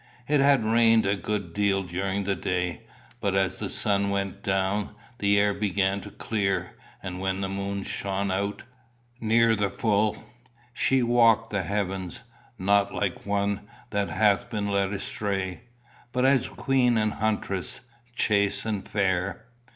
[0.27, 2.87] It had rained a good deal during the day,
[3.19, 7.83] but as the sun went down the air began to clear, and when the moon
[7.83, 8.63] shone out,
[9.19, 10.17] near the full,
[10.73, 12.21] she walked the heavens,
[12.57, 15.65] not "like one that hath been led astray,"
[16.11, 17.81] but as "queen and huntress,
[18.15, 19.45] chaste and fair."